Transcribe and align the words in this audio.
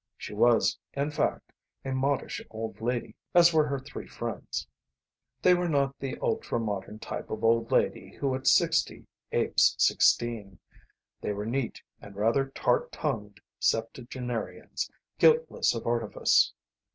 She 0.17 0.33
was, 0.33 0.79
in 0.93 1.11
fact, 1.11 1.53
a 1.85 1.91
modish 1.91 2.41
old 2.49 2.81
lady 2.81 3.13
as 3.35 3.53
were 3.53 3.67
her 3.67 3.77
three 3.77 4.07
friends. 4.07 4.65
They 5.43 5.53
were 5.53 5.69
not 5.69 5.99
the 5.99 6.17
ultra 6.23 6.59
modern 6.59 6.97
type 6.97 7.29
of 7.29 7.43
old 7.43 7.71
lady 7.71 8.15
who 8.15 8.33
at 8.33 8.47
sixty 8.47 9.05
apes 9.31 9.75
sixteen. 9.77 10.57
They 11.21 11.33
were 11.33 11.45
neat 11.45 11.83
and 12.01 12.15
rather 12.15 12.47
tart 12.47 12.91
tongued 12.91 13.41
septuagenarians, 13.59 14.89
guiltless 15.19 15.75
of 15.75 15.85
artifice. 15.85 16.51